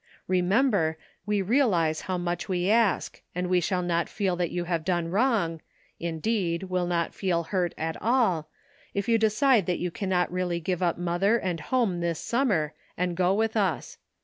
Remember, 0.27 0.97
we 1.27 1.43
realize 1.43 2.01
how 2.01 2.17
much 2.17 2.49
we 2.49 2.71
ask, 2.71 3.21
and 3.35 3.45
we 3.45 3.59
shall 3.59 3.83
not 3.83 4.09
feel 4.09 4.35
that 4.35 4.49
you 4.49 4.63
have 4.63 4.83
done 4.83 5.11
wrong— 5.11 5.61
indeed 5.99 6.63
will 6.63 6.87
not 6.87 7.13
feel 7.13 7.43
hurt 7.43 7.75
at 7.77 8.01
all— 8.01 8.49
if 8.95 9.07
you 9.07 9.19
decide 9.19 9.67
that 9.67 9.77
you 9.77 9.91
cannot 9.91 10.31
really 10.31 10.59
give 10.59 10.81
up 10.81 10.97
mother 10.97 11.37
and 11.37 11.59
home 11.59 11.99
this 11.99 12.17
summer, 12.19 12.73
and 12.97 13.15
go 13.15 13.35
with 13.35 13.55
us. 13.55 13.99